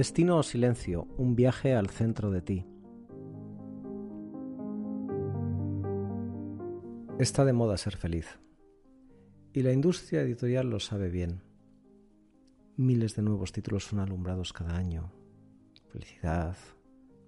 [0.00, 2.64] Destino o silencio, un viaje al centro de ti.
[7.18, 8.40] Está de moda ser feliz.
[9.52, 11.42] Y la industria editorial lo sabe bien.
[12.78, 15.12] Miles de nuevos títulos son alumbrados cada año.
[15.92, 16.56] Felicidad,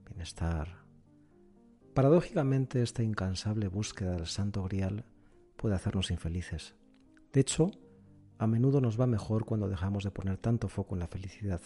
[0.08, 0.78] bienestar.
[1.92, 5.04] Paradójicamente, esta incansable búsqueda del santo grial
[5.58, 6.74] puede hacernos infelices.
[7.34, 7.70] De hecho,
[8.38, 11.60] a menudo nos va mejor cuando dejamos de poner tanto foco en la felicidad.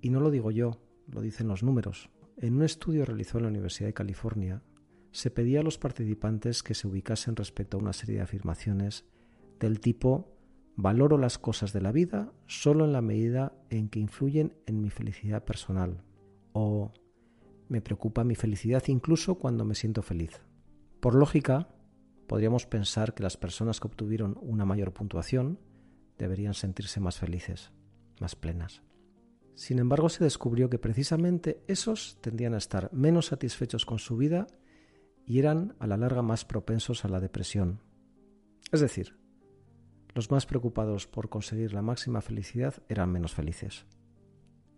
[0.00, 2.10] Y no lo digo yo, lo dicen los números.
[2.36, 4.62] En un estudio realizado en la Universidad de California,
[5.12, 9.04] se pedía a los participantes que se ubicasen respecto a una serie de afirmaciones
[9.58, 10.36] del tipo
[10.76, 14.88] valoro las cosas de la vida solo en la medida en que influyen en mi
[14.90, 16.02] felicidad personal
[16.52, 16.92] o
[17.68, 20.40] me preocupa mi felicidad incluso cuando me siento feliz.
[21.00, 21.68] Por lógica,
[22.26, 25.58] podríamos pensar que las personas que obtuvieron una mayor puntuación
[26.18, 27.72] deberían sentirse más felices,
[28.20, 28.82] más plenas.
[29.60, 34.46] Sin embargo, se descubrió que precisamente esos tendían a estar menos satisfechos con su vida
[35.26, 37.82] y eran a la larga más propensos a la depresión.
[38.72, 39.18] Es decir,
[40.14, 43.84] los más preocupados por conseguir la máxima felicidad eran menos felices.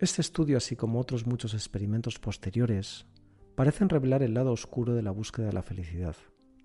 [0.01, 3.07] Este estudio, así como otros muchos experimentos posteriores,
[3.55, 6.17] parecen revelar el lado oscuro de la búsqueda de la felicidad,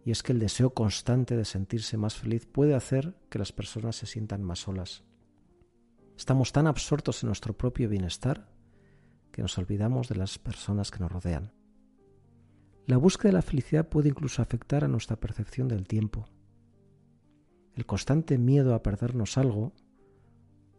[0.04, 3.96] y es que el deseo constante de sentirse más feliz puede hacer que las personas
[3.96, 5.04] se sientan más solas.
[6.18, 8.50] Estamos tan absortos en nuestro propio bienestar
[9.32, 11.54] que nos olvidamos de las personas que nos rodean.
[12.88, 16.28] La búsqueda de la felicidad puede incluso afectar a nuestra percepción del tiempo.
[17.76, 19.74] El constante miedo a perdernos algo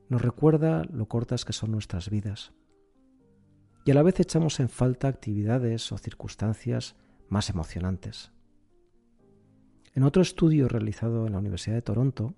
[0.08, 2.52] nos recuerda lo cortas que son nuestras vidas.
[3.84, 6.96] Y a la vez echamos en falta actividades o circunstancias
[7.28, 8.32] más emocionantes.
[9.94, 12.34] En otro estudio realizado en la Universidad de Toronto,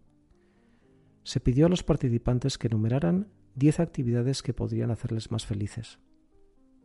[1.31, 6.01] se pidió a los participantes que enumeraran 10 actividades que podrían hacerles más felices.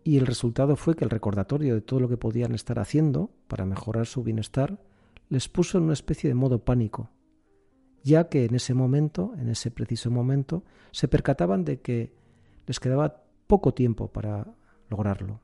[0.04, 3.66] Y el resultado fue que el recordatorio de todo lo que podían estar haciendo para
[3.66, 4.80] mejorar su bienestar
[5.30, 7.10] les puso en una especie de modo pánico,
[8.04, 12.14] ya que en ese momento, en ese preciso momento, se percataban de que
[12.68, 14.54] les quedaba poco tiempo para
[14.90, 15.42] lograrlo.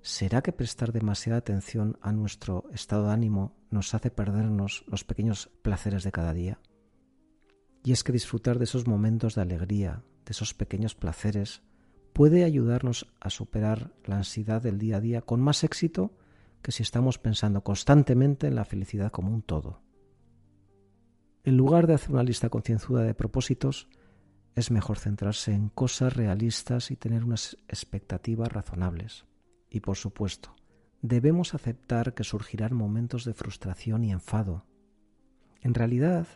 [0.00, 5.48] ¿Será que prestar demasiada atención a nuestro estado de ánimo nos hace perdernos los pequeños
[5.62, 6.58] placeres de cada día?
[7.84, 11.62] Y es que disfrutar de esos momentos de alegría, de esos pequeños placeres,
[12.12, 16.12] puede ayudarnos a superar la ansiedad del día a día con más éxito
[16.62, 19.82] que si estamos pensando constantemente en la felicidad como un todo.
[21.44, 23.88] En lugar de hacer una lista concienzuda de propósitos,
[24.54, 29.24] es mejor centrarse en cosas realistas y tener unas expectativas razonables.
[29.68, 30.54] Y por supuesto,
[31.00, 34.66] debemos aceptar que surgirán momentos de frustración y enfado.
[35.62, 36.26] En realidad,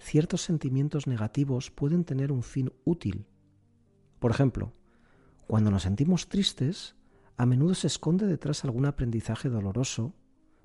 [0.00, 3.26] ciertos sentimientos negativos pueden tener un fin útil.
[4.18, 4.72] Por ejemplo,
[5.46, 6.96] cuando nos sentimos tristes,
[7.36, 10.14] a menudo se esconde detrás algún aprendizaje doloroso,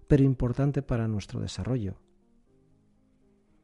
[0.07, 1.99] pero importante para nuestro desarrollo.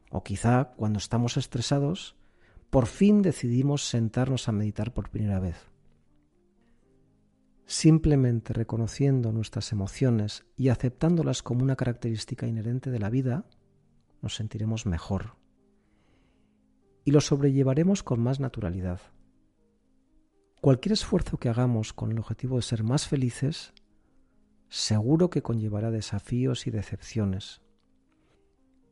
[0.09, 2.15] O quizá cuando estamos estresados,
[2.69, 5.57] por fin decidimos sentarnos a meditar por primera vez.
[7.65, 13.45] Simplemente reconociendo nuestras emociones y aceptándolas como una característica inherente de la vida,
[14.21, 15.40] nos sentiremos mejor
[17.03, 19.01] y lo sobrellevaremos con más naturalidad.
[20.61, 23.73] Cualquier esfuerzo que hagamos con el objetivo de ser más felices,
[24.69, 27.61] seguro que conllevará desafíos y decepciones.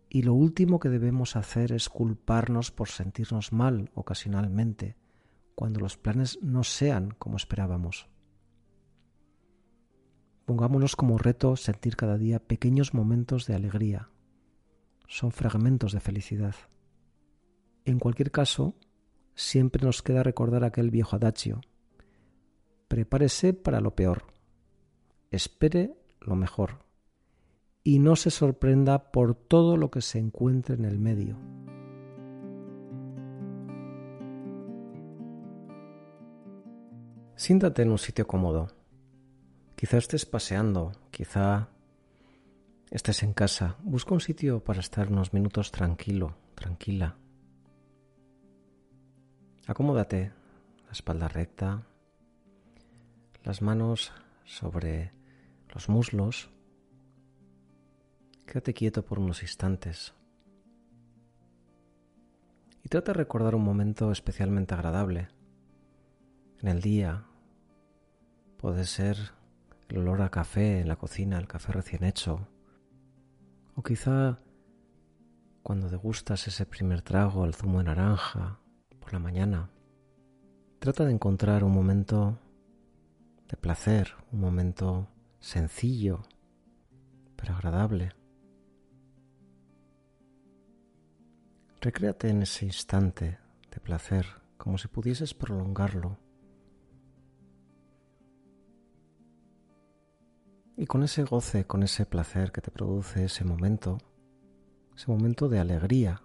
[0.10, 4.98] Y lo último que debemos hacer es culparnos por sentirnos mal ocasionalmente,
[5.54, 8.10] cuando los planes no sean como esperábamos.
[10.46, 14.10] Pongámonos como reto sentir cada día pequeños momentos de alegría.
[15.08, 16.56] Son fragmentos de felicidad.
[17.90, 18.76] En cualquier caso,
[19.34, 21.62] siempre nos queda recordar aquel viejo adagio.
[22.88, 24.26] Prepárese para lo peor.
[25.32, 26.86] Espere lo mejor.
[27.84, 31.36] Y no se sorprenda por todo lo que se encuentre en el medio.
[37.36, 38.68] Siéntate en un sitio cómodo,
[39.76, 41.70] Quizá estés paseando, quizá
[42.92, 43.78] estés en casa.
[43.82, 47.16] Busca un sitio para estar unos minutos tranquilo, tranquila.
[49.70, 50.32] Acomódate,
[50.88, 51.84] la espalda recta,
[53.44, 54.12] las manos
[54.44, 55.14] sobre
[55.72, 56.50] los muslos.
[58.48, 60.16] Quédate quieto por unos instantes.
[62.84, 65.28] Y trata de recordar un momento especialmente agradable.
[66.64, 67.26] En el día
[68.58, 69.18] puede ser
[69.88, 72.48] el olor a café en la cocina, el café recién hecho.
[73.76, 74.40] O quizá
[75.62, 78.58] cuando degustas ese primer trago, el zumo de naranja,
[79.10, 79.72] por la mañana.
[80.78, 82.38] Trata de encontrar un momento
[83.48, 85.08] de placer, un momento
[85.40, 86.22] sencillo,
[87.36, 88.12] pero agradable.
[91.82, 93.40] Recréate en ese instante
[93.72, 94.28] de placer,
[94.58, 96.20] como si pudieses prolongarlo
[100.78, 103.98] Y con ese goce, con ese placer que te produce ese momento,
[104.96, 106.22] ese momento de alegría,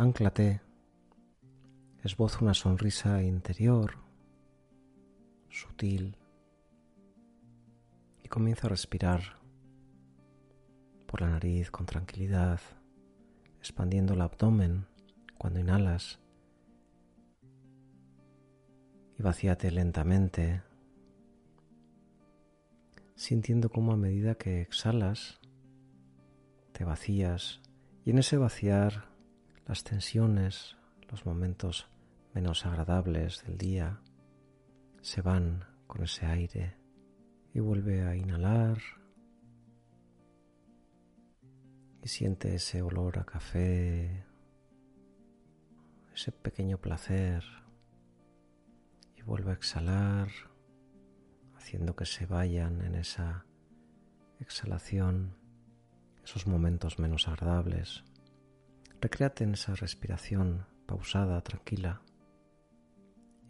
[0.00, 0.62] anclate,
[2.02, 3.96] esboza una sonrisa interior,
[5.50, 6.16] sutil,
[8.24, 9.20] y comienza a respirar
[11.06, 12.60] por la nariz con tranquilidad,
[13.58, 14.86] expandiendo el abdomen
[15.36, 16.18] cuando inhalas
[19.18, 20.62] y vacíate lentamente
[23.16, 25.40] sintiendo cómo a medida que exhalas,
[26.72, 27.60] te vacías
[28.06, 29.09] y en ese vaciar
[29.66, 30.76] las tensiones,
[31.10, 31.88] los momentos
[32.34, 34.00] menos agradables del día
[35.00, 36.76] se van con ese aire
[37.52, 38.78] y vuelve a inhalar
[42.02, 44.24] y siente ese olor a café,
[46.14, 47.44] ese pequeño placer
[49.16, 50.28] y vuelve a exhalar
[51.56, 53.44] haciendo que se vayan en esa
[54.38, 55.36] exhalación
[56.24, 58.04] esos momentos menos agradables.
[59.00, 62.02] Recréate en esa respiración pausada, tranquila.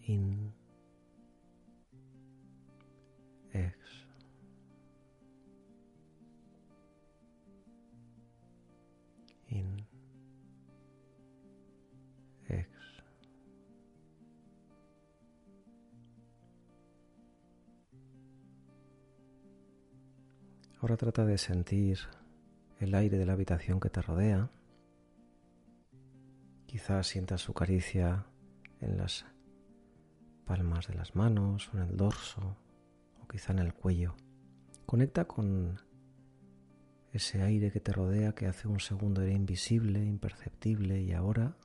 [0.02, 0.52] In,
[3.52, 3.76] ex.
[9.48, 9.86] In,
[20.80, 21.98] Ahora trata de sentir
[22.78, 24.48] el aire de la habitación que te rodea.
[26.70, 28.26] Quizás sientas su caricia
[28.80, 29.26] en las
[30.46, 32.56] palmas de las manos o en el dorso
[33.20, 34.14] o quizá en el cuello.
[34.86, 35.80] Conecta con
[37.12, 41.56] ese aire que te rodea que hace un segundo era invisible, imperceptible y ahora,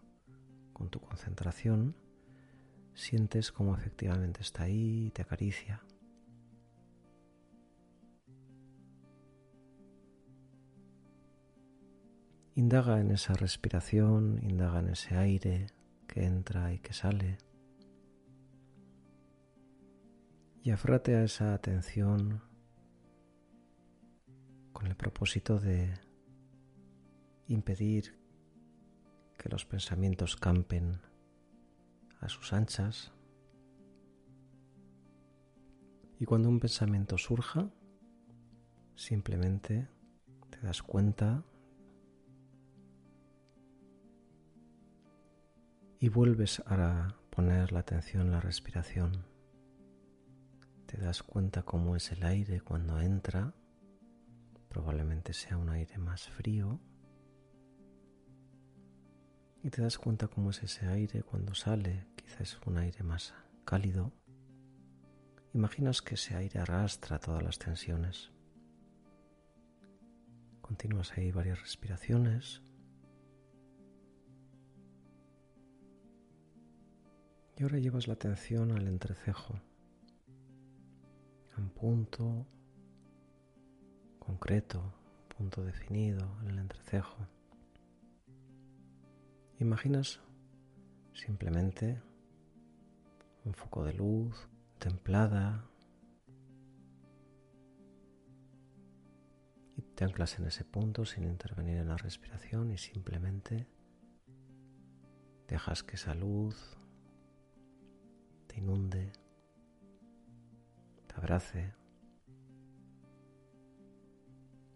[0.74, 1.96] con tu concentración,
[2.96, 5.84] sientes como efectivamente está ahí y te acaricia.
[12.58, 15.68] Indaga en esa respiración, indaga en ese aire
[16.08, 17.38] que entra y que sale.
[20.64, 22.42] Y afrate a esa atención
[24.72, 25.94] con el propósito de
[27.50, 28.18] impedir
[29.38, 31.02] que los pensamientos campen
[32.22, 33.12] a sus anchas.
[36.20, 37.70] Y cuando un pensamiento surja,
[38.96, 39.90] simplemente
[40.50, 41.44] te das cuenta
[46.06, 49.26] y vuelves a poner la atención en la respiración.
[50.86, 53.56] Te das cuenta cómo es el aire cuando entra,
[54.70, 56.80] probablemente sea un aire más frío,
[59.64, 63.34] y te das cuenta cómo es ese aire cuando sale, quizás un aire más
[63.66, 64.14] cálido.
[65.56, 68.30] Imaginas que ese aire arrastra todas las tensiones.
[70.62, 72.62] Continúas ahí varias respiraciones.
[77.58, 79.54] Y ahora llevas la atención al entrecejo,
[81.56, 82.46] a un punto
[84.20, 84.94] concreto,
[85.38, 87.16] punto definido en el entrecejo.
[89.58, 90.20] Imaginas
[91.14, 92.02] simplemente
[93.46, 95.66] un foco de luz templada
[99.78, 103.66] y te anclas en ese punto sin intervenir en la respiración y simplemente
[105.48, 106.78] dejas que esa luz
[111.26, 111.74] abrace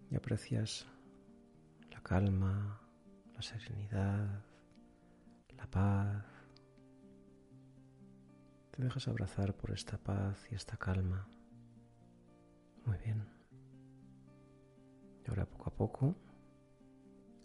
[0.09, 0.87] y aprecias
[1.91, 2.81] la calma,
[3.35, 4.43] la serenidad,
[5.55, 6.25] la paz.
[8.71, 11.27] Te dejas abrazar por esta paz y esta calma.
[12.83, 13.27] Muy bien.
[15.23, 16.15] Y ahora poco a poco,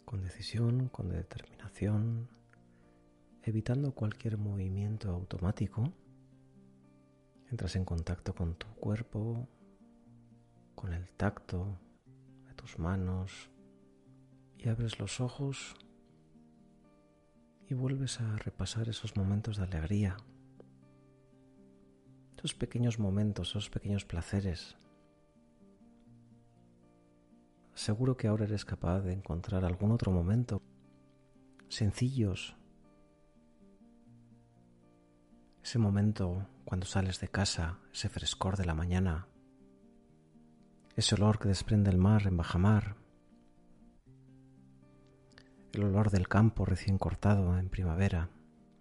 [0.07, 2.31] con decisión, con determinación,
[3.43, 5.93] evitando cualquier movimiento automático,
[7.51, 9.49] entras en contacto con tu cuerpo,
[10.75, 11.79] con el tacto
[12.47, 13.51] de tus manos
[14.59, 15.77] y abres los ojos
[17.69, 20.17] y vuelves a repasar esos momentos de alegría,
[22.37, 24.77] esos pequeños momentos, esos pequeños placeres.
[27.75, 30.63] Seguro que ahora eres capaz de encontrar algún otro momento
[31.69, 32.57] sencillos.
[35.64, 39.26] Ese momento cuando sales de casa, ese frescor de la mañana,
[40.94, 42.97] ese olor que desprende el mar en bajamar,
[45.73, 48.28] el olor del campo recién cortado en primavera.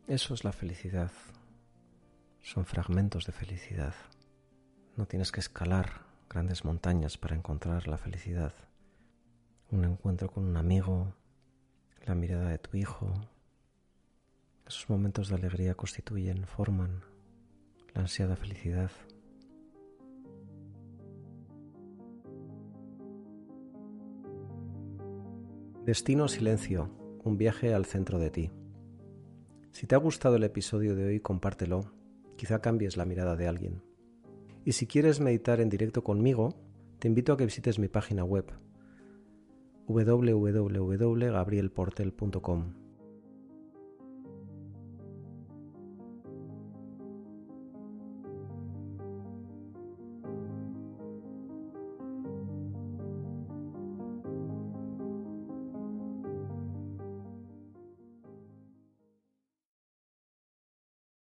[0.07, 1.09] Eso es la felicidad.
[2.41, 3.95] Son fragmentos de felicidad.
[4.97, 8.53] No tienes que escalar grandes montañas para encontrar la felicidad.
[9.71, 11.15] Un encuentro con un amigo,
[12.05, 13.13] la mirada de tu hijo.
[14.67, 17.01] Esos momentos de alegría constituyen, forman
[17.93, 18.91] la ansiada felicidad.
[25.85, 26.89] Destino Silencio,
[27.23, 28.51] un viaje al centro de ti.
[29.71, 31.91] Si te ha gustado el episodio de hoy, compártelo,
[32.37, 33.83] quizá cambies la mirada de alguien.
[34.63, 36.55] Y si quieres meditar en directo conmigo,
[36.99, 38.45] te invito a que visites mi página web
[39.87, 42.82] www.gabrielportel.com